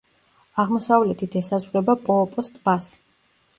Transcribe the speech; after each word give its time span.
აღმოსავლეთით 0.63 1.37
ესაზღვრება 1.43 1.97
პოოპოს 2.09 2.53
ტბას. 2.59 2.93